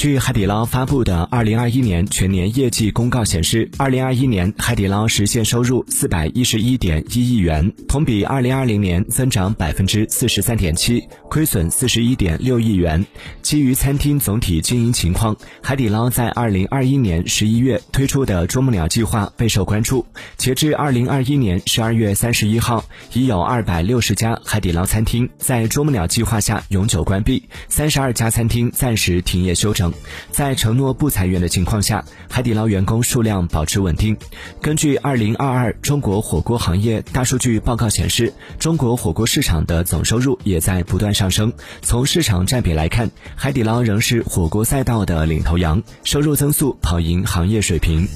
[0.00, 13.04] 据海底捞发布的二零二一年全年业绩公告显示，二零二一年海底捞实现收入四百一十一点一亿元，同比二零二零年增长百分之四十三点七，亏损四十一点六亿元。
[13.42, 20.06] 基于餐厅总体经营情况，海底捞在二零二一年十一月推出的啄木鸟计划备受关注。
[20.38, 22.82] 截至二零二一年十二月三十一号，
[23.12, 29.89] 已有二百六十家海底捞餐厅在啄木鸟计划下永久关闭，三十二家餐厅暂时停业休整。
[30.30, 34.16] 在承诺不裁员的情况下，海底捞员工数量保持稳定。
[34.60, 41.52] 根据二零二二中国火锅行业大数据报告显示，中国火锅市场的总收入也在不断上升。
[41.82, 48.08] 从市场占比来看，海底捞仍是火锅赛道的领头羊，收入增速跑赢行业水平。